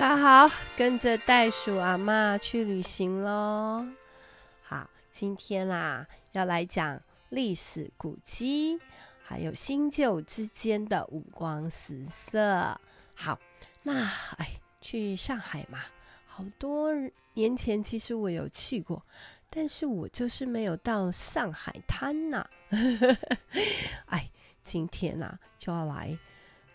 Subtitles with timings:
[0.00, 3.86] 大家好，跟着袋鼠阿嬷去旅行喽！
[4.62, 8.80] 好，今天啦要来讲历史古迹，
[9.22, 12.80] 还有新旧之间的五光十色。
[13.14, 13.38] 好，
[13.82, 15.80] 那哎，去上海嘛，
[16.26, 16.90] 好多
[17.34, 19.04] 年前其实我有去过，
[19.50, 22.48] 但是我就是没有到上海滩呐。
[24.08, 24.30] 哎，
[24.62, 26.18] 今天呐就要来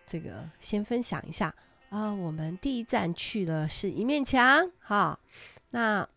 [0.06, 1.52] 这个先分享一下。
[1.90, 5.18] 啊，我们第一站去的是一面墙，哈，
[5.70, 6.08] 那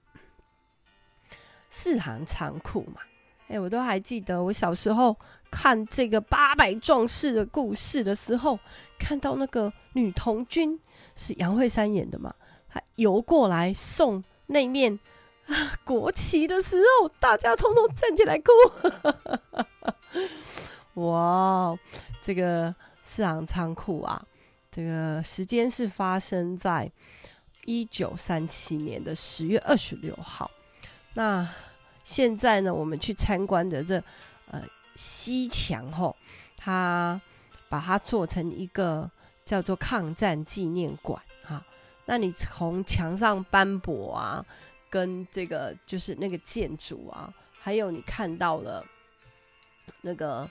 [1.70, 3.00] 四行仓库嘛，
[3.48, 5.16] 哎，我都还记得我小时候
[5.50, 8.58] 看这个八百壮士的故事的时候，
[8.98, 10.80] 看到那个女童军
[11.14, 12.34] 是杨惠珊演的嘛，
[12.68, 14.98] 她游过来送那面
[15.46, 18.50] 啊国旗的时候，大家通通站起来哭，
[21.06, 21.78] 哇，
[22.20, 24.26] 这个四行仓库啊。
[24.78, 26.88] 这个时间是发生在
[27.64, 30.48] 一九三七年的十月二十六号。
[31.14, 31.44] 那
[32.04, 34.00] 现在呢，我们去参观的这
[34.46, 34.62] 呃
[34.94, 36.14] 西墙后，
[36.56, 37.20] 它
[37.68, 39.10] 把它做成一个
[39.44, 41.60] 叫做抗战纪念馆哈。
[42.04, 44.46] 那你从墙上斑驳啊，
[44.88, 48.86] 跟这个就是那个建筑啊，还有你看到了
[50.02, 50.48] 那个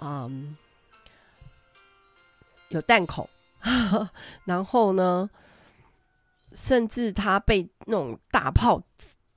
[0.00, 0.56] 嗯
[2.68, 3.28] 有弹孔。
[4.44, 5.28] 然后呢，
[6.54, 8.80] 甚至他被那种大炮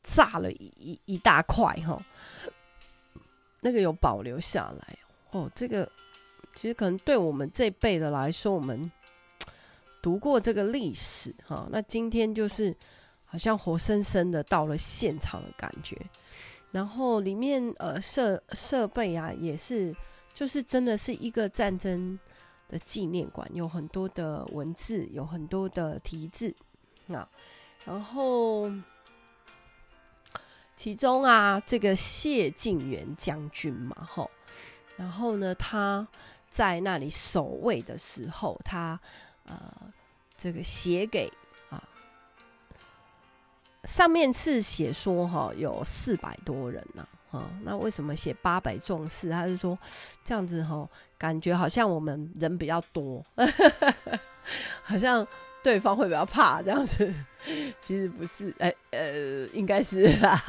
[0.03, 1.99] 炸了一一一大块哈，
[3.61, 4.97] 那个有保留下来
[5.31, 5.49] 哦。
[5.55, 5.89] 这个
[6.55, 8.91] 其实可能对我们这辈的来说，我们
[10.01, 12.75] 读过这个历史哈，那今天就是
[13.25, 15.97] 好像活生生的到了现场的感觉。
[16.71, 19.95] 然后里面呃设设备啊，也是
[20.33, 22.17] 就是真的是一个战争。
[22.71, 26.55] 的纪念馆有很多的文字，有很多的题字
[27.13, 27.27] 啊，
[27.83, 28.71] 然后
[30.77, 34.31] 其中啊，这个谢晋元将军嘛，吼，
[34.95, 36.07] 然后呢，他
[36.49, 38.97] 在那里守卫的时候，他
[39.47, 39.93] 呃，
[40.37, 41.29] 这个写给
[41.69, 41.83] 啊，
[43.83, 47.05] 上面是写说哈，有四百多人呐。
[47.31, 49.29] 哦，那为什么写八百壮士？
[49.29, 49.77] 他是说
[50.23, 50.87] 这样子哈，
[51.17, 53.23] 感觉好像我们人比较多，
[54.83, 55.25] 好像
[55.63, 57.13] 对方会比较怕这样子。
[57.81, 60.39] 其实不是，哎、欸、呃，应该是啦。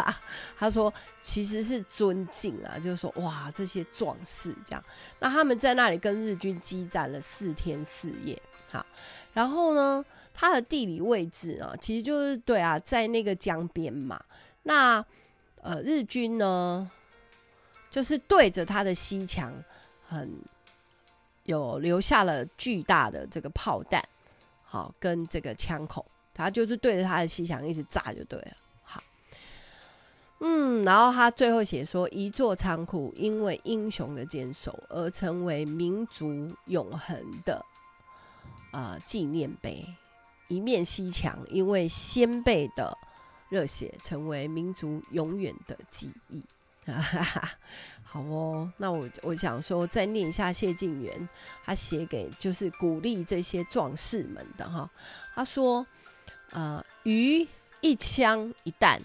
[0.59, 4.85] 他说其实是尊敬啊，就是说哇，这些壮士这样。
[5.21, 8.41] 那他们在那里跟日军激战了四天四夜。
[8.71, 8.85] 好，
[9.33, 10.05] 然后呢，
[10.35, 14.21] 它的地理位置啊，其实就是对啊，在那个江边嘛。
[14.65, 15.05] 那
[15.63, 16.91] 呃，日军呢，
[17.89, 19.55] 就是对着他的西墙，
[20.09, 20.29] 很
[21.45, 24.03] 有留下了巨大的这个炮弹，
[24.65, 28.57] 好，跟这个枪口，他就是对着他的西墙一直炸就对了。
[28.83, 29.01] 好，
[30.41, 37.65] 嗯，然后他最后写说，一座仓库因为英雄的坚守而成为民族永恒的
[38.73, 39.87] 呃纪念碑，
[40.49, 42.93] 一面西墙因为先辈的。
[43.53, 46.43] 热血成为民族永远的记忆，
[48.03, 48.73] 好哦。
[48.79, 51.29] 那我我想说，再念一下谢晋元
[51.63, 54.91] 他写给就是鼓励这些壮士们的哈。
[55.35, 55.87] 他说
[56.53, 57.47] ：“呃，于
[57.83, 58.99] 一枪一弹，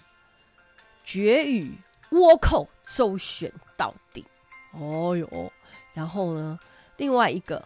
[1.04, 1.76] 决与
[2.12, 4.24] 倭寇周旋到底。”
[4.72, 5.52] 哦哟，
[5.92, 6.58] 然后呢，
[6.96, 7.62] 另外一个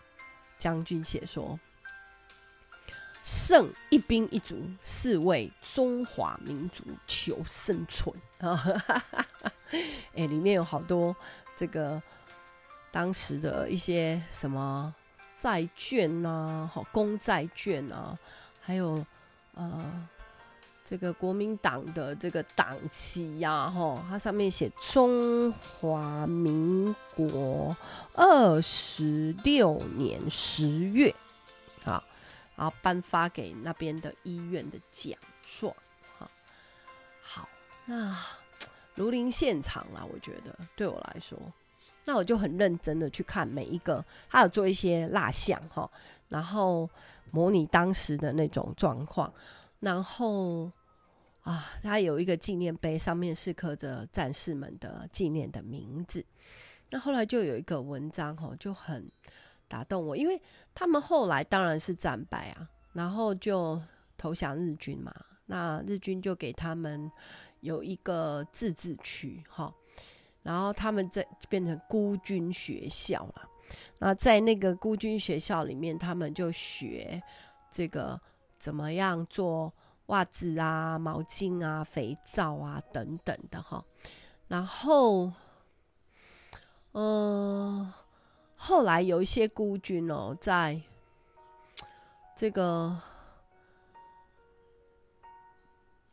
[0.58, 1.56] 将军写说。
[3.22, 8.60] 胜一兵一卒，是为中华民族求生存啊！
[10.14, 11.14] 哎，里面有好多
[11.56, 12.02] 这个
[12.90, 14.92] 当时的一些什么
[15.40, 18.18] 债券呐，好公债券啊，
[18.60, 19.04] 还有
[19.54, 20.08] 呃
[20.84, 27.74] 这个国民党的这个党旗呀，哈，它上面写中华民国
[28.14, 31.14] 二十六年十月。
[32.54, 35.74] 然后颁发给那边的医院的奖状，
[36.18, 36.30] 哈，
[37.22, 37.48] 好，
[37.86, 38.16] 那
[38.94, 41.38] 如临现场啦，我觉得对我来说，
[42.04, 45.90] 那我就很认真的去看每一个，他有做一些蜡像，哈，
[46.28, 46.88] 然后
[47.30, 49.32] 模拟当时的那种状况，
[49.80, 50.70] 然后
[51.42, 56.24] 啊，他有一个纪念碑，上面是刻着战士们的纪念的名字，
[56.90, 59.10] 那后来就有一个文章，哈，就很。
[59.72, 60.38] 打动我，因为
[60.74, 63.80] 他们后来当然是战败啊，然后就
[64.18, 65.10] 投降日军嘛。
[65.46, 67.10] 那日军就给他们
[67.60, 69.74] 有一个自治区，哈，
[70.42, 73.48] 然后他们在变成孤军学校了。
[73.98, 77.22] 那在那个孤军学校里面，他们就学
[77.70, 78.20] 这个
[78.58, 79.72] 怎么样做
[80.06, 83.82] 袜子啊、毛巾啊、肥皂啊等等的哈。
[84.48, 85.32] 然后，
[86.92, 87.90] 嗯，
[88.64, 90.80] 后来有一些孤军哦，在
[92.36, 92.96] 这个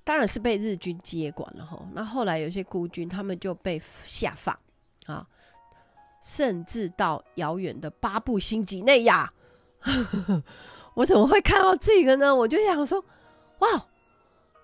[0.03, 1.79] 当然是被日军接管了哈。
[1.93, 4.57] 那后来有些孤军，他们就被下放
[5.05, 5.27] 啊，
[6.23, 9.31] 甚至到遥远的巴布新几内亚。
[10.95, 12.35] 我怎么会看到这个呢？
[12.35, 12.99] 我就想说，
[13.59, 13.67] 哇，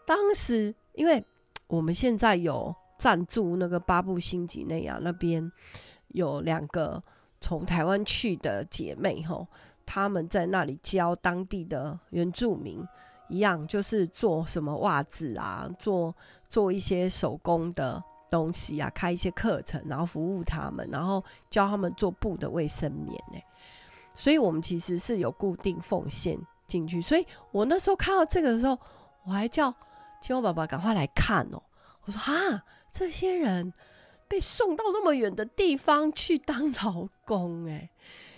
[0.08, 1.24] 当时因为
[1.68, 5.52] 我们现在有赞助那个巴布新几内亚那边
[6.08, 7.02] 有两个
[7.46, 9.46] 从台湾去的姐妹吼，
[9.86, 12.84] 他们在那里教当地的原住民
[13.30, 16.12] 一样，就是做什么袜子啊，做
[16.50, 23.40] 做一些手工的东西啊，开一些课程，然后服务他们，然后教他们做布的卫生棉呢。
[24.16, 28.76] 所以我们其实是有固定奉献进去，所以我那时候看到这个的时候，
[29.24, 29.72] 我还叫
[30.20, 31.62] 青蛙爸爸赶快来看哦。
[32.06, 33.72] 我说啊，这些人
[34.28, 37.90] 被送到那么远的地方去当劳工哎，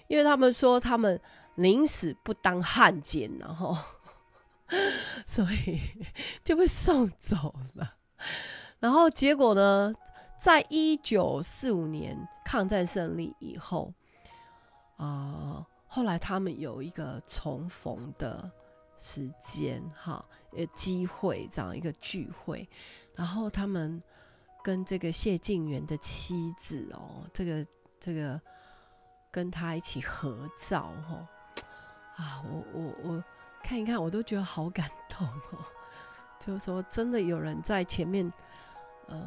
[0.08, 1.20] 因为他们说他们
[1.56, 3.76] 宁死不当汉奸，然后
[5.26, 5.80] 所以
[6.44, 7.96] 就被送走了。
[8.80, 9.94] 然后结果呢，
[10.40, 13.94] 在一九四五年抗战胜利以后。
[14.98, 18.50] 啊、呃，后来他们有一个重逢的
[18.98, 22.68] 时间，哈，有机会这样一个聚会，
[23.14, 24.02] 然后他们
[24.68, 27.66] 跟这个谢晋元的妻子哦，这个
[28.02, 28.38] 这个
[29.32, 31.26] 跟他一起合照，哦，
[32.18, 33.24] 啊，我我我
[33.64, 35.64] 看一看，我都觉得好感动哦，
[36.38, 38.30] 就是说真的有人在前面，
[39.08, 39.26] 呃。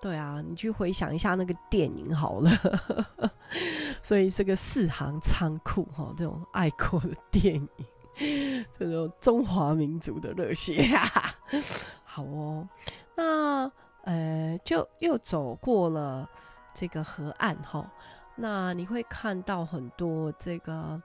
[0.00, 2.50] 对啊，你去回想一下那个电影好了。
[4.00, 11.34] 所以这个四行仓库哈，这种爱国的电影，这种中华民族的热血啊，
[12.04, 12.68] 好哦。
[13.16, 13.68] 那
[14.06, 16.26] 呃，就又走过了
[16.72, 17.92] 这个河岸哈，
[18.36, 21.00] 那你会看到很多这个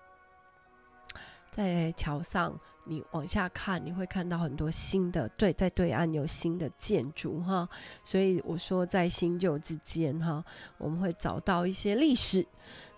[1.51, 2.57] 在桥上。
[2.83, 7.69] 你往下看，你会看到很多新的，对，在对岸有新的建筑哈，
[8.03, 10.43] 所以我说在新旧之间哈，
[10.79, 12.43] 我们会找到一些历史，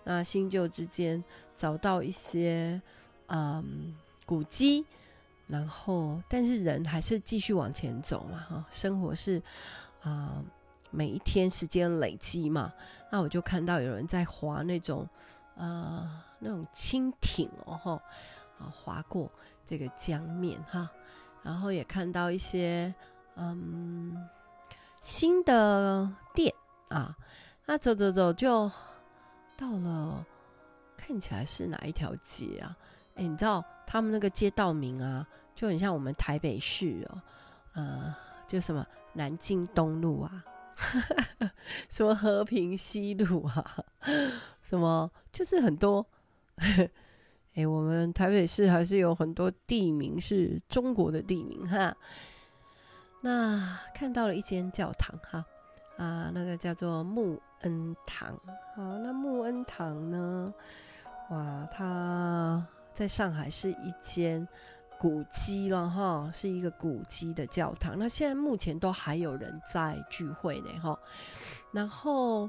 [0.04, 1.22] 那新旧之间
[1.54, 2.80] 找到一些
[3.26, 4.86] 嗯古迹，
[5.48, 9.40] 然后但是人还是继续往前走嘛哈，生活是
[10.04, 10.44] 啊、
[10.90, 12.72] 每一天时间累积嘛，
[13.10, 15.08] 那我就看到有人在划那种
[15.56, 17.92] 呃那种轻艇哦哈
[18.58, 19.28] 啊划过。
[19.66, 20.90] 这个江面哈，
[21.42, 22.94] 然后也看到一些
[23.34, 24.14] 嗯
[25.00, 26.54] 新的店
[26.88, 27.16] 啊，
[27.64, 28.70] 那走走走就
[29.56, 30.22] 到了，
[30.98, 32.76] 看起来是哪一条街啊？
[33.14, 37.22] 哎，你知道他们那个街道名啊，就很像我们台北市哦，
[37.72, 38.14] 呃，
[38.46, 40.44] 就什么南京东路啊，
[41.88, 43.84] 什么和平西路啊，
[44.62, 46.06] 什么就是很多。
[47.54, 51.96] 哎、我们台北市还是有很多地名是中国的地名哈。
[53.20, 55.44] 那看到了一间教堂哈，
[55.96, 58.36] 啊，那个叫做穆恩堂。
[58.74, 60.52] 好，那穆恩堂呢？
[61.30, 64.46] 哇，它在上海是一间
[65.04, 67.94] 古迹了哈，是一个古迹的教堂。
[67.98, 70.98] 那现在目前都还有人在聚会呢哈。
[71.72, 72.48] 然后，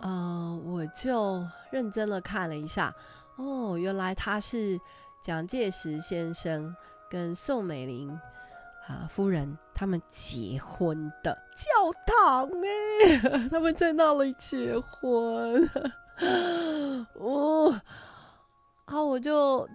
[0.00, 2.94] 呃，我就认真的看了一下。
[3.36, 4.78] 哦，原来他是
[5.22, 6.76] 蒋介石先生
[7.08, 8.10] 跟宋美龄
[8.86, 11.66] 啊夫人他们结婚的教
[12.06, 15.66] 堂哎， 他们在那里结婚。
[17.14, 17.80] 哦，
[18.88, 19.68] 然后我就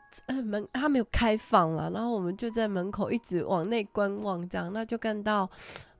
[0.43, 5.50] 门他没有开放了，然后我们就在门口一直往内观望，这样那就看到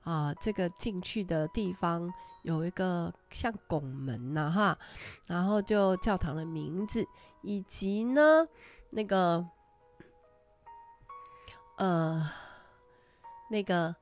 [0.02, 4.78] 啊这个进去的地方有一个像拱门呐哈，
[5.28, 7.06] 然后就教堂的名字。
[7.46, 8.48] 以及呢，
[8.88, 9.46] 那个，
[11.76, 12.26] 呃，
[13.50, 13.94] 那个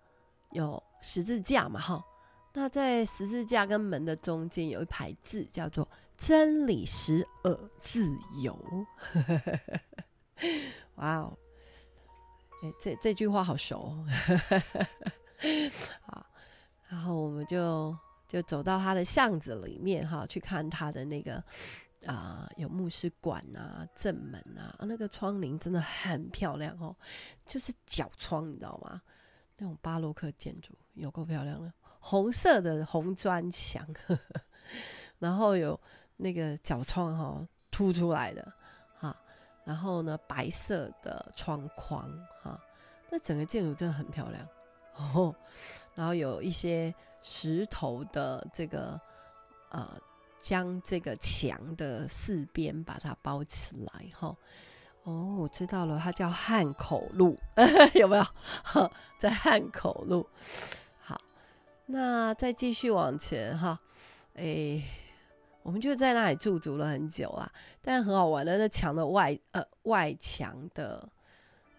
[0.52, 2.04] 有十字架嘛，哈，
[2.52, 5.88] 那在十字架跟门的中间有一排字，叫做
[6.24, 8.56] “真理使尔自由”。
[10.96, 11.36] 哇哦，
[12.62, 14.06] 哎，这这句话好熟哦。
[16.06, 16.26] 好，
[16.88, 17.96] 然后我们就
[18.28, 21.42] 就走到他的巷子里面，哈，去看他的那个。
[22.04, 26.96] 啊、有牧师馆啊，正门啊，那个窗欞真的很漂亮哦，
[27.46, 29.00] 就是角窗，你知道吗？
[29.56, 33.86] 那种巴洛克建筑有够漂亮的，红色的红砖墙，
[35.20, 35.80] 然后有
[36.22, 38.52] 那个角窗哈、凸出来的，
[38.96, 39.14] 哈，
[39.64, 42.08] 然后呢，白色的窗框
[42.40, 42.56] 哈，
[43.10, 44.46] 那整个建筑真的很漂亮
[44.94, 45.34] 哦。
[45.96, 48.98] 然后有一些石头的这个
[49.70, 49.98] 呃，
[50.38, 54.36] 将这个墙的四边把它包起来哈。
[55.02, 57.36] 哦，我知道了，它叫汉口路，
[57.94, 58.24] 有没有？
[59.18, 60.28] 在汉口路。
[61.00, 61.20] 好，
[61.86, 63.80] 那再继续往前哈，
[64.34, 64.80] 哎。
[65.62, 67.50] 我们就在那里驻足了很久啦，
[67.80, 71.08] 但很好玩的，那墙的外呃外墙的，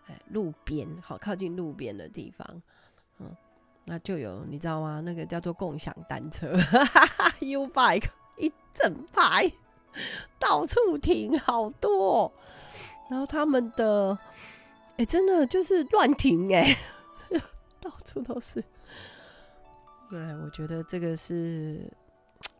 [0.07, 2.61] 哎路边好靠近路边的地方，
[3.19, 3.35] 嗯，
[3.85, 5.01] 那就有你知道吗？
[5.01, 6.57] 那个叫做共享单车，
[7.41, 9.51] U bike 一整排，
[10.39, 12.31] 到处停好多，
[13.09, 14.17] 然后他们的
[14.95, 16.77] 哎真的就是乱停哎，
[17.81, 18.63] 到处都是，
[20.09, 21.91] 对，我觉得这个是。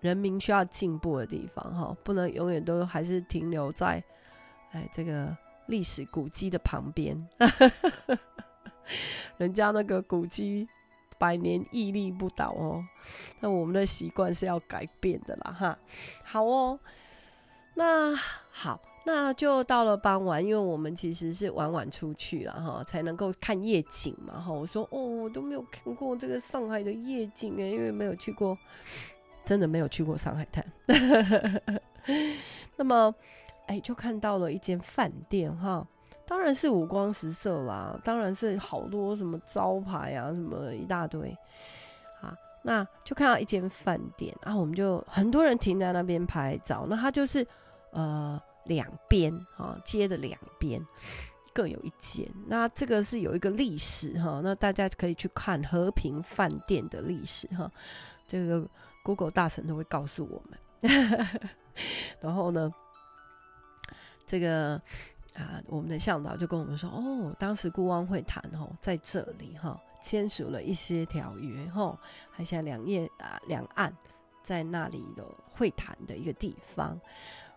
[0.04, 4.04] 人民需要进步的地方，哈，不能永远都还是停留在，
[4.72, 5.36] 哎，这个
[5.68, 7.18] 历史古迹的旁边。
[9.38, 10.68] 人家那个古迹
[11.18, 12.84] 百年屹立不倒哦，
[13.40, 15.80] 那我们的习惯是要改变的啦，哈。
[16.26, 16.78] 好哦，
[17.76, 18.14] 那
[18.52, 24.52] 好，那就到了傍晚，因为我们其实是晚晚出去了哈，才能够看夜景嘛，哈。
[24.52, 28.58] 我说哦，我都没有看过这个上海的夜景哎，因为没有去过。
[29.46, 30.66] 真的没有去过上海滩，
[32.78, 33.14] 那么，
[33.68, 35.86] 哎，就看到了一间饭店哈，
[36.26, 41.30] 当然是五光十色啦，当然是好多什么招牌啊，什么一大堆，
[42.22, 42.34] 啊，
[42.64, 47.46] 那就看到一间饭店，然后我们就很多人停在那边拍照，那它就是
[47.92, 50.82] 呃两边啊街的两边
[51.54, 57.70] 各有一间，那这个是有一个历史哈，那大家可以去看和平饭店的历史哈，
[58.26, 58.66] 这个。
[59.04, 60.58] Google 大神都会告诉我们，
[62.20, 62.74] 然后呢，
[64.26, 64.82] 这个
[65.36, 71.96] 啊，我们的向导就跟我们说，哦，当时顾汪会谈哦，在这里哈签署了一些条约哈，
[72.32, 73.96] 还像两页啊两岸
[74.42, 77.00] 在那里的会谈的一个地方，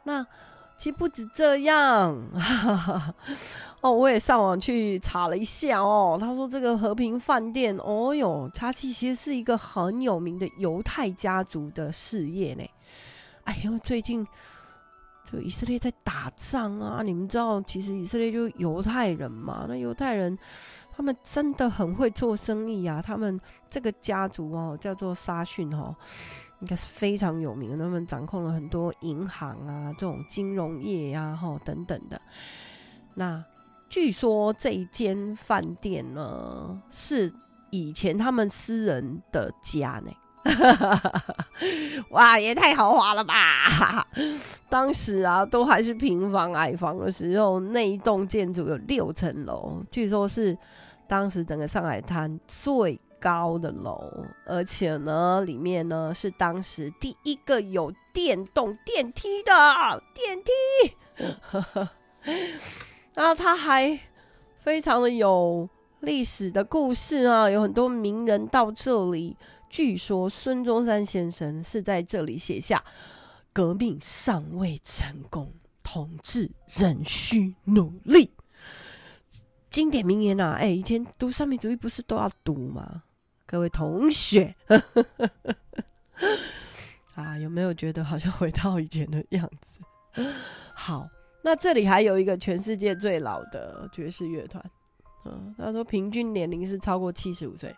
[0.03, 0.27] 那。
[0.77, 2.15] 其实不止这样，
[3.81, 6.19] 哦，我也上网去查了一下哦。
[6.21, 12.63] 他说这个和平饭店，哦哟，它其实是一个很有名的犹太家族的事业呢。
[13.45, 14.27] 哎呦，最近
[15.25, 19.65] 这以色列在打仗啊，你们知道，其实以色列就犹太人嘛。
[19.69, 20.39] 那犹太人
[20.95, 23.01] 他们真的很会做生意啊。
[23.01, 25.97] 他们这个家族哦，叫做沙逊哦。
[26.61, 32.21] 应该是非常有名，他们掌控了很多银行啊，这种金融业呀、啊，哈等等的。
[33.15, 33.45] 那
[33.89, 37.33] 据说这一间饭店呢，是
[37.71, 40.11] 以前他们私人的家呢。
[42.11, 44.07] 哇，也太豪华了吧！
[44.69, 50.57] 当时啊，都还是平房矮房的时候，那一栋建筑有六层楼，据说是
[51.09, 52.99] 当时整个上海滩最。
[53.27, 59.53] 高的楼，而且呢，里面呢是当时第一个有电动电梯的
[60.15, 60.53] 电梯，
[63.15, 63.99] 然后它还
[64.61, 65.69] 非常的有
[65.99, 69.37] 历史的故事啊，有很多名人到这里。
[69.69, 72.85] 据说孙中山先生是在这里写下
[73.53, 75.53] “革命尚未成功，
[75.83, 78.31] 同志仍需努力”
[79.69, 80.53] 经典名言啊！
[80.53, 83.03] 哎，以前读三民主义不是都要读吗？
[83.47, 84.55] 各位同学，
[87.15, 89.81] 啊，有没有觉得好像回到以前的样子？
[90.75, 91.09] 好，
[91.43, 94.63] 那这里还有一个全世界最老的爵士乐团，
[95.25, 97.75] 嗯，他说平均年龄是超过七十五岁。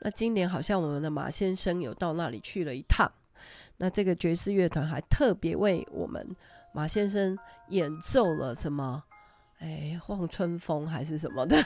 [0.00, 3.10] 那今年好像我们的马先生有到那里去了一趟，
[3.78, 6.24] 那这个爵士乐团还特别为我们
[6.72, 7.36] 马先生
[7.70, 9.02] 演奏了什么？
[9.58, 11.56] 哎，望春风还是什么的，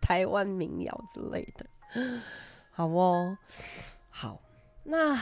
[0.00, 1.66] 台湾民谣之类的，
[2.70, 3.38] 好哦，
[4.10, 4.40] 好。
[4.82, 5.16] 那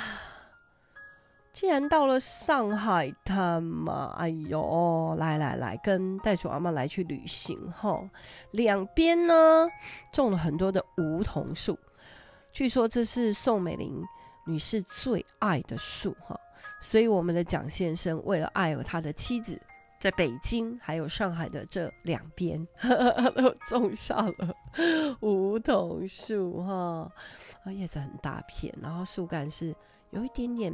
[1.53, 8.03] 既然到了上海滩嘛，哎呦，来来来，跟袋鼠阿妈来去旅行哈。
[8.51, 9.69] 两边呢
[10.13, 11.79] 种了很多的梧桐树，
[12.51, 14.03] 据说这是宋美龄
[14.47, 16.39] 女士最爱的树哈，
[16.81, 19.61] 所以我们的蒋先生为了爱他的妻子。
[20.05, 22.63] 在北京还有上海的这两边
[23.35, 24.55] 都种下了
[25.21, 27.11] 梧桐树哈，
[27.65, 29.75] 啊叶子很大片，然后树干是
[30.11, 30.71] 有一点点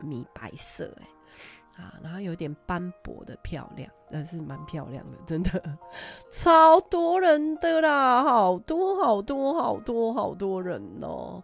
[0.00, 5.62] 米白色哎，啊然后有点斑驳的漂亮，但是蛮漂亮的，真的
[6.34, 11.40] 超多人的啦，好多好多好多好多人哦。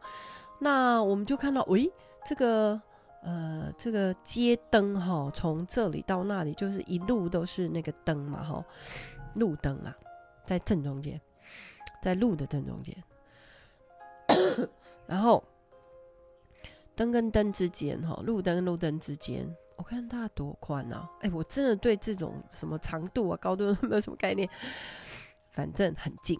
[0.58, 1.88] 那我们就看到，喂，
[2.24, 2.82] 这个
[3.22, 8.64] 呃，这个街灯哈，从这里到那里就是一路都是那个灯嘛哈，
[9.34, 9.94] 路灯啊，
[10.44, 11.20] 在正中间，
[12.02, 12.96] 在路的正中间，
[15.06, 15.44] 然后
[16.94, 19.46] 灯跟灯之间哈，路灯跟路灯之间，
[19.76, 21.08] 我看它多宽啊！
[21.20, 24.48] 哎，我真的对这种什么长度啊、高度 没有什么概念，
[25.52, 26.38] 反正很近，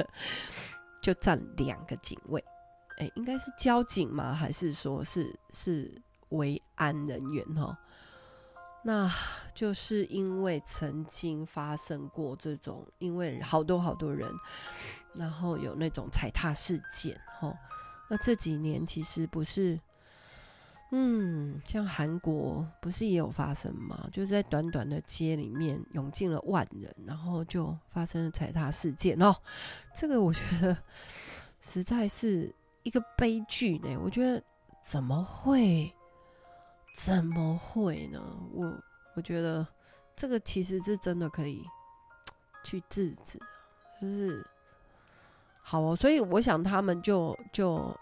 [1.02, 2.42] 就站两个警卫。
[3.00, 4.34] 哎，应该是交警吗？
[4.34, 5.90] 还是说是是
[6.28, 7.78] 维安人员哈？
[8.84, 9.10] 那
[9.54, 14.30] 就是因为曾经发生过这种，因为好多好多人，
[15.14, 17.54] 然后有那种踩踏事件哈。
[18.10, 19.80] 那这几年其实不是，
[20.92, 24.08] 嗯，像韩国不是也有发生吗？
[24.12, 29.34] 就是在短短的街里面涌进了万人，然后就发生了踩踏事件哦。
[29.94, 30.76] 这个我觉得
[31.62, 32.54] 实在是。
[32.82, 34.42] 一个悲剧呢，我觉得
[34.82, 35.92] 怎么会，
[36.94, 38.20] 怎么会呢？
[38.52, 38.82] 我
[39.14, 39.66] 我觉得
[40.16, 41.64] 这个其实是真的可以
[42.64, 43.38] 去制止，
[44.00, 44.46] 就是
[45.62, 45.94] 好哦。
[45.94, 47.94] 所以我想他们就就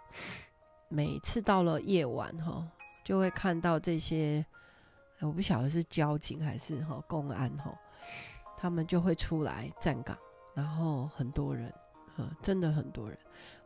[0.88, 2.66] 每次到了夜晚哈，
[3.04, 4.44] 就会看到这些，
[5.20, 7.76] 我不晓得是交警还是哈公安哈，
[8.56, 10.16] 他们就会出来站岗，
[10.54, 11.72] 然后很多人，
[12.40, 13.18] 真的很多人。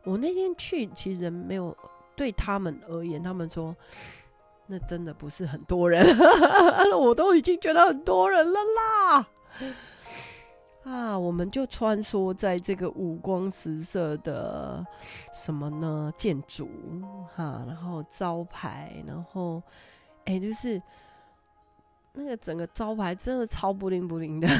[0.03, 1.75] 我那天去，其实没有
[2.15, 3.73] 对他们而言，他们说
[4.67, 6.05] 那真的不是很多人，
[6.97, 9.27] 我都已经觉得很多人了啦。
[10.83, 14.85] 啊，我们就穿梭在这个五光十色的
[15.33, 16.11] 什么呢？
[16.17, 16.69] 建筑
[17.33, 19.63] 哈，然后招牌，然后
[20.25, 20.81] 哎、就是
[22.11, 24.47] 那个整个招牌真的超不灵不灵的。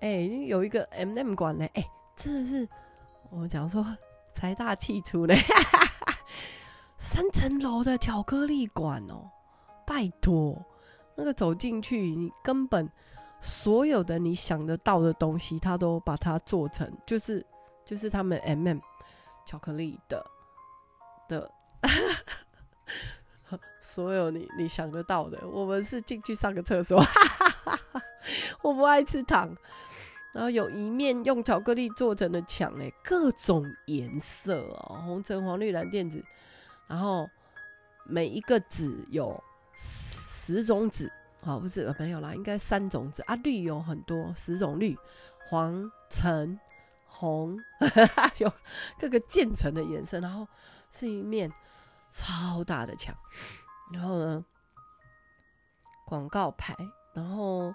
[0.00, 2.68] 哎、欸，有一个 M&M 馆呢，哎、真的是。
[3.30, 3.84] 我们讲说
[4.32, 5.36] 财大气粗嘞，
[6.96, 9.30] 三层楼的巧克力馆哦，
[9.86, 10.64] 拜托，
[11.14, 12.90] 那个走进去，你根本
[13.40, 17.44] 所有的你想得到的东西，他都把它做成，就是
[17.84, 18.78] 就是他们 M&M
[19.44, 20.24] 巧克力的
[21.28, 21.50] 的，
[23.80, 27.02] 所有你你想得到的，我们是进去上个厕所，
[28.62, 29.54] 我不爱吃糖。
[30.34, 36.22] 然后有一面用巧克力做成的墙，哎，各种颜色哦，红橙黄绿蓝靛紫，
[36.86, 37.28] 然后
[38.04, 39.42] 每一个紫有
[39.74, 41.10] 十种紫，
[41.42, 44.96] 好，不是没有啦，应该三种紫啊，绿有很多，十种绿，
[45.48, 46.60] 黄橙
[47.06, 47.58] 红，
[48.38, 48.52] 有
[49.00, 50.46] 各个渐层的颜色，然后
[50.90, 51.50] 是一面
[52.10, 53.14] 超大的墙，
[53.92, 54.44] 然后呢，
[56.04, 56.76] 广告牌，
[57.14, 57.74] 然后。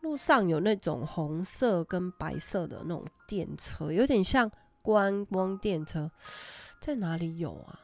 [0.00, 4.50] 路上有那种红色跟白色的那种电车，有点像
[4.82, 6.10] 观光电车，
[6.80, 7.80] 在哪里有啊？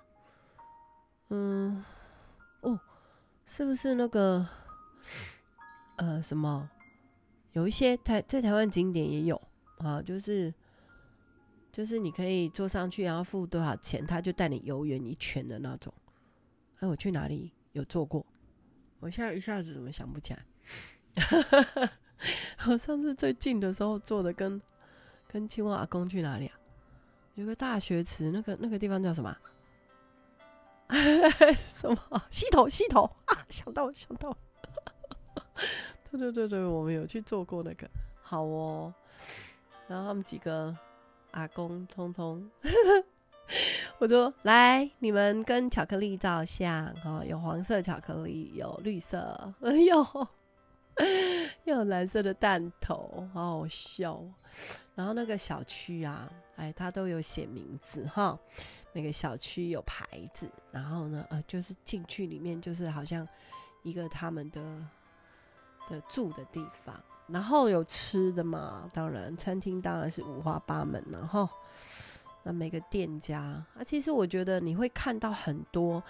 [1.30, 1.84] 嗯，
[2.60, 2.78] 哦，
[3.46, 4.46] 是不是那个
[5.96, 6.68] 呃什么？
[7.52, 9.40] 有一些台在台湾景点也有
[9.78, 10.52] 啊，就是
[11.72, 15.92] 就是你可以坐上去，然后付多少钱，他就带你游园一圈的那种。
[16.78, 18.24] 哎，我去哪里有坐过？
[19.00, 20.46] 我现在一下子怎么想不起来？
[22.68, 24.60] 我上次最近的时候坐的跟
[25.26, 26.58] 跟青蛙阿公去哪里啊？
[27.34, 29.34] 有个大学池，那个那个地方叫什么？
[31.56, 32.22] 什么？
[32.30, 33.46] 溪头溪头啊！
[33.48, 34.36] 想到想到，
[36.10, 37.88] 对对对对，我们有去做过那个，
[38.20, 38.92] 好哦。
[39.88, 40.76] 然后他们几个
[41.30, 42.46] 阿公匆匆，
[43.98, 50.06] 我说来，你们跟巧克力照相哦，有黄色巧克力，有绿色，哎呦。
[51.64, 54.22] 有蓝色的弹头，好好笑。
[54.94, 58.38] 然后那个小区啊，哎，它都有写名字哈。
[58.92, 63.26] 每个小区有牌子，然后呢，呃，就是进去里面就是好像
[63.82, 64.60] 一个他们的
[65.88, 66.94] 的住的地方。
[67.28, 71.02] 然后有吃的嘛，当然餐厅当然是五花八门。
[71.10, 71.48] 然后
[72.42, 76.02] 那每个店家啊，其实我觉得你会看到很多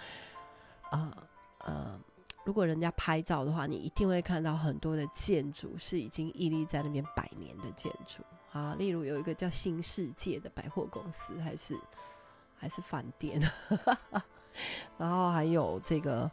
[0.89, 1.15] 啊。
[1.59, 1.97] 呃
[2.45, 8.75] 如果人家拍照的话，你一定会看到很多的建筑是已经屹立在那边百年的建筑啊。
[8.77, 11.79] 例如有一个叫新世界的百货公司，还是
[12.55, 13.41] 还是饭店，
[14.97, 16.29] 然后还有这个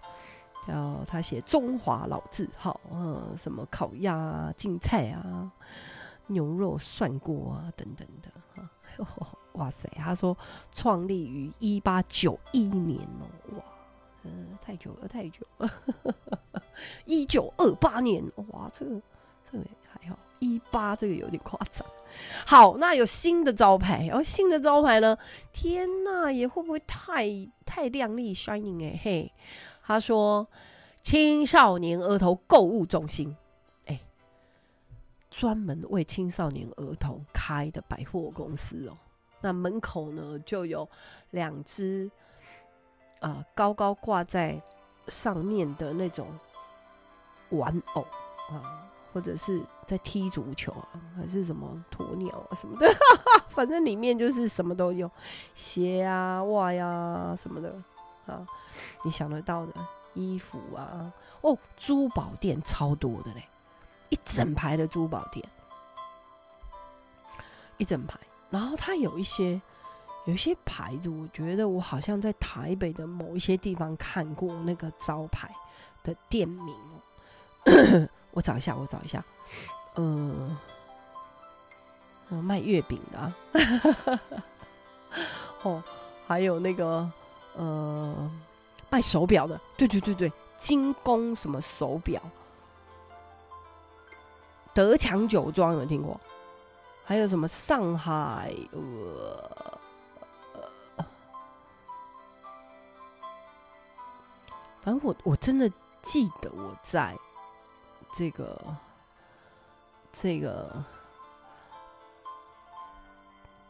[0.67, 5.51] 叫他写中华老字号，嗯，什么烤鸭啊、菜啊、
[6.27, 9.07] 牛肉涮锅啊等等的，
[9.53, 10.37] 哇塞，他说
[10.73, 13.65] 创立于一八九一年哦，哇。
[14.23, 15.71] 嗯，太久了，太久了。
[17.07, 19.01] 一九二八年，哇，这个
[19.51, 21.87] 这个还好，一八，这个有点夸张。
[22.47, 25.17] 好，那有新的招牌，然后新的招牌呢？
[25.53, 27.27] 天呐，也会不会太
[27.65, 29.33] 太亮丽 shining 哎嘿？
[29.83, 30.47] 他说
[31.03, 33.37] 青少年儿童购物中心，
[35.31, 38.97] 专门为青少年儿童开的百货公司哦。
[39.41, 40.89] 那门口呢就有
[41.31, 42.11] 两只
[43.21, 44.61] 啊高高挂在
[45.09, 46.27] 上面的那种
[47.51, 48.03] 玩偶
[48.51, 48.87] 啊。
[49.13, 52.87] 或者是在踢足球啊，还是什么鸵鸟啊什么的，
[53.49, 55.11] 反正里面就是什么都有，
[55.53, 57.75] 鞋啊、袜呀、什么的
[58.25, 58.47] 啊，
[59.03, 59.73] 你想得到的
[60.15, 63.49] 衣服啊，哦，珠宝店超多的嘞，
[64.11, 65.45] 一整排的珠宝店，
[67.79, 68.17] 一整排，
[68.49, 69.61] 然后它有一些
[70.27, 75.51] 有些牌子，我觉得我好像在台北的某一些地方看过那个招牌
[76.03, 78.09] 的店名哦。
[78.33, 79.25] 我找一下，我找一下，
[79.97, 80.57] 嗯，
[82.29, 83.35] 卖月饼的，啊，
[85.63, 85.83] 哦，
[86.27, 87.11] 还有那个，
[87.57, 88.31] 呃，
[88.89, 92.23] 卖手表的，对对对对，精工什么手表，
[94.73, 96.21] 德强酒庄有没有听过？
[97.05, 99.80] 还有什么上海，呃，
[104.83, 105.71] 反正我我真的
[106.03, 107.17] 记得我在。
[108.13, 108.61] 这个
[110.11, 110.85] 这个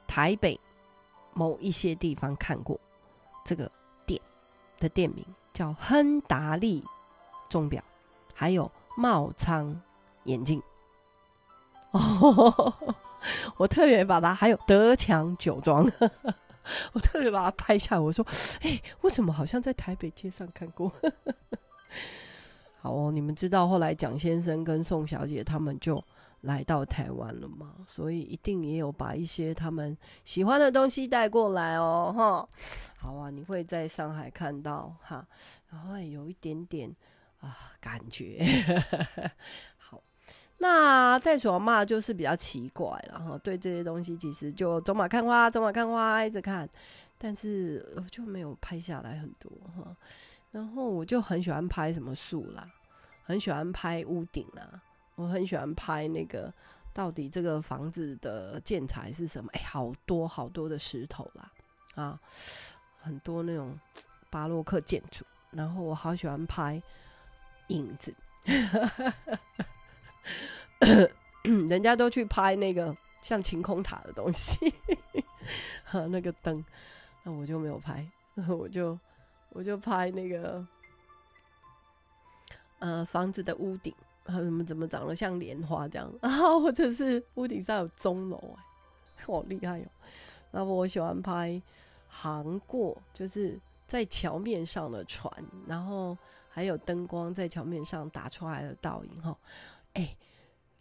[0.07, 0.59] 台北
[1.35, 2.81] 某一些地方看过
[3.45, 3.71] 这个
[4.07, 4.19] 店
[4.79, 6.83] 的店名叫亨达利
[7.51, 7.85] 钟表，
[8.35, 9.79] 还有茂昌
[10.25, 10.63] 眼镜。
[11.91, 12.73] 哦，
[13.59, 15.87] 我特别把它还有德强酒庄，
[16.93, 18.01] 我特别把它拍下来。
[18.01, 18.27] 我说
[18.63, 20.93] ：“哎，为什么好像在台北街上看过？”
[22.81, 26.03] 好哦，你们知道后来蒋先生跟宋小姐他们就
[26.43, 27.75] 来到台湾了吗？
[27.87, 29.95] 所以一定也有把一些他们
[30.25, 32.49] 喜欢的东西带过来哦，哈。
[32.97, 35.27] 好啊，你会在上海看到哈，
[35.69, 36.91] 然后有一点点
[37.41, 38.39] 啊感觉。
[40.63, 46.69] 那袋鼠阿嬷就是比较奇怪然后，对这些东西其实就走马看花，走马看花一直看，
[47.17, 49.97] 但是就没有拍下来很多哈。
[50.51, 52.69] 然后我就很喜欢拍什么树啦，
[53.23, 54.83] 很喜欢拍屋顶啦，
[55.15, 56.53] 我很喜欢拍那个
[56.93, 59.51] 到底这个房子的建材是什么？
[59.55, 61.51] 哎，好多好多的石头啦，
[61.95, 62.21] 啊，
[63.01, 63.79] 很多那种
[64.29, 65.25] 巴洛克建筑。
[65.53, 66.81] 然后我好喜欢拍
[67.69, 68.15] 影子，
[71.69, 74.73] 人家都去拍那个像晴空塔的东西，
[75.85, 76.65] 哈，那个灯，
[77.23, 78.07] 那我就没有拍，
[78.49, 78.99] 我就。
[79.53, 80.65] 我就拍那个，
[82.79, 83.93] 呃，房子的屋顶，
[84.25, 88.57] 还有什么怎么长得像莲花这样， 然后或者是屋顶上有钟楼，
[89.17, 89.91] 哎，好厉害哟、喔！
[90.53, 91.61] 然后我喜欢拍
[92.07, 95.29] 航过，就是在桥面上的船，
[95.67, 96.17] 然后
[96.49, 99.37] 还有灯光在桥面上打出来的倒影，哈，
[99.95, 100.17] 哎，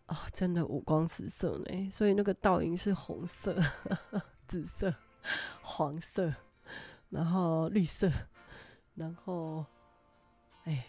[0.09, 3.55] 哦，真的五光十色呢，所以那个倒影是红色、
[4.47, 4.93] 紫色、
[5.61, 6.33] 黄色，
[7.09, 8.11] 然后绿色。
[8.95, 9.65] 然后，
[10.65, 10.85] 哎，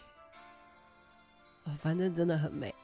[1.77, 2.75] 反正真的很美。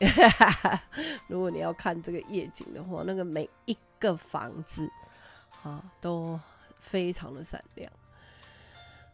[1.28, 4.90] 如果你要看这个夜景的话，那个每一个房子
[5.64, 6.40] 啊都
[6.80, 7.92] 非常的闪亮。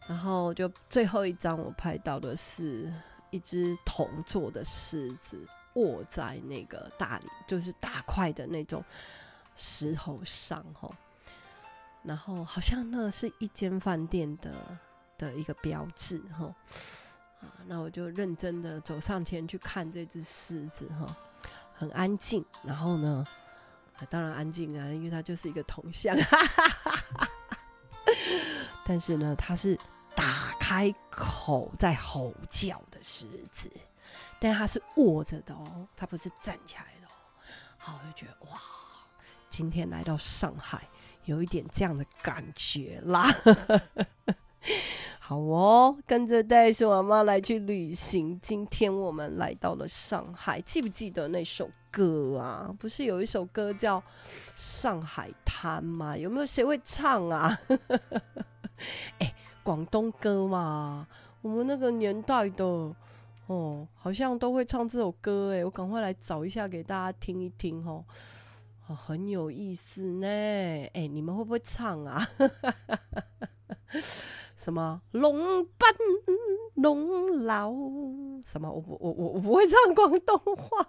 [0.06, 2.92] 然后就最后一张我拍到的是
[3.30, 8.84] 一只铜做的狮子卧在那个大理，就是大块的那种
[9.56, 10.90] 石头上哈。
[12.02, 14.52] 然后好像那是一间饭店的。
[15.16, 16.52] 的一个标志哈，
[17.40, 21.06] 啊，那我就认真的走上前去看这只狮子哈，
[21.72, 23.24] 很安静，然后呢，
[24.10, 26.16] 当然安静啊，因为它就是一个铜像，
[28.84, 29.78] 但是呢，它是
[30.16, 33.70] 打开口在吼叫的狮子，
[34.40, 37.14] 但是它是卧着的哦，它不是站起来的哦，
[37.78, 38.58] 好，我就觉得哇，
[39.48, 40.88] 今天来到上海，
[41.24, 43.26] 有一点这样的感觉啦。
[45.18, 48.38] 好哦，跟着袋鼠妈妈来去旅行。
[48.42, 52.70] 今天我们来到了上海，记不记得那首歌啊？
[52.78, 53.98] 不是有一首歌叫
[54.54, 56.14] 《上海滩》吗？
[56.14, 57.58] 有没有谁会唱啊？
[59.18, 61.08] 哎，广东歌嘛，
[61.40, 62.94] 我们那个年代的
[63.46, 65.52] 哦，好像都会唱这首歌。
[65.52, 68.04] 哎，我赶快来找一下给大家听一听哦，
[68.86, 70.26] 哦，很有意思呢。
[70.26, 72.26] 哎，你们会不会唱啊？
[74.56, 75.78] 什么龙奔
[76.76, 77.70] 龙老？
[78.44, 78.70] 什么？
[78.70, 80.88] 我不我我我不会唱广东话。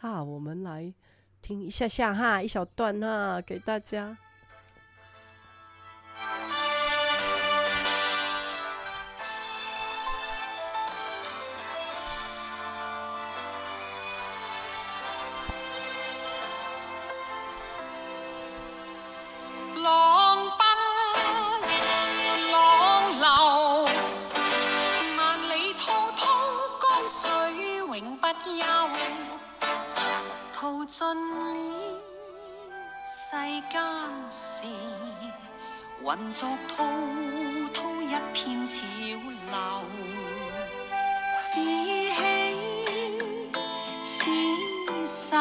[0.00, 0.92] 啊，我们来
[1.40, 4.16] 听一下下哈，一小段哈，给大家。
[30.98, 31.12] 尽了
[33.04, 33.36] 世
[33.70, 33.78] 间
[34.30, 34.64] 事，
[36.02, 36.86] 混作滔
[37.74, 38.80] 滔一片潮
[39.50, 39.54] 流。
[41.36, 41.60] 是
[42.14, 42.16] 喜
[44.02, 44.24] 是
[45.04, 45.36] 愁，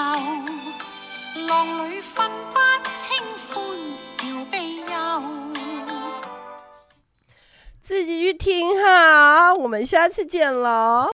[1.47, 2.55] 浪里分不
[2.97, 3.07] 清
[3.47, 3.55] 欢
[3.95, 4.93] 笑悲忧。
[7.81, 11.03] 自己去听哈，我们下次见喽。